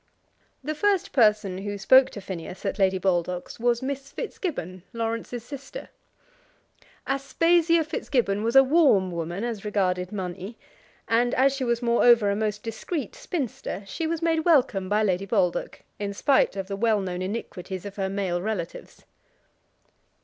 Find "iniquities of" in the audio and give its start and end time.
17.21-17.97